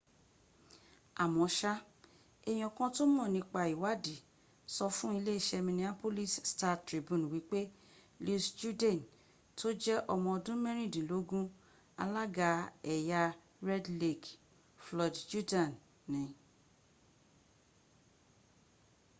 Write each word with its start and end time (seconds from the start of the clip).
àmọ́sá 1.23 1.71
èèyàn 2.49 2.73
kan 2.77 2.89
tó 2.95 3.03
mọ̀ 3.15 3.27
nípa 3.35 3.59
ìwaàdí 3.73 4.15
sọ 4.73 4.85
fún 4.95 5.11
iléeṣẹ́ 5.19 5.65
minneapolis 5.67 6.33
star-tribune 6.51 7.25
wípé 7.33 7.59
louis 8.23 8.43
jourdain 8.59 8.99
tó 9.57 9.67
jẹ́ 9.83 10.05
ọmọọdún 10.13 10.61
mẹ́rìndínlógún 10.63 11.45
alága 12.03 12.49
ẹ̀yà 12.93 13.21
red 13.67 13.85
lake 14.01 14.29
floyd 14.83 15.15
jourdain 15.29 15.71
ni 16.11 16.21